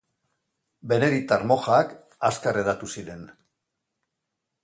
[0.93, 1.93] Beneditar mojak
[2.31, 3.21] azkar hedatu ziren.